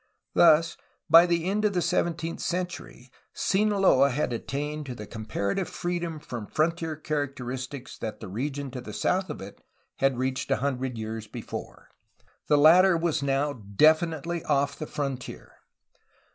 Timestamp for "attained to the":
4.33-5.05